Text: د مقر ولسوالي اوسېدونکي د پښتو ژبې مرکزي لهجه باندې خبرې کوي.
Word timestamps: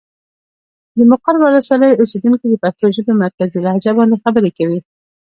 د 0.97 0.99
مقر 1.11 1.35
ولسوالي 1.39 1.89
اوسېدونکي 2.01 2.45
د 2.49 2.55
پښتو 2.63 2.85
ژبې 2.95 3.13
مرکزي 3.23 3.59
لهجه 3.65 3.91
باندې 3.97 4.21
خبرې 4.23 4.51
کوي. 4.57 4.79